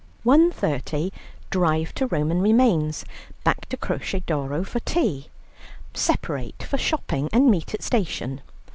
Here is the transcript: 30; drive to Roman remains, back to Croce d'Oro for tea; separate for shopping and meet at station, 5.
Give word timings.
30; 0.25 1.11
drive 1.51 1.93
to 1.93 2.07
Roman 2.07 2.41
remains, 2.41 3.05
back 3.43 3.69
to 3.69 3.77
Croce 3.77 4.19
d'Oro 4.21 4.63
for 4.63 4.79
tea; 4.79 5.27
separate 5.93 6.63
for 6.63 6.79
shopping 6.79 7.29
and 7.31 7.51
meet 7.51 7.75
at 7.75 7.83
station, 7.83 8.37
5. 8.37 8.45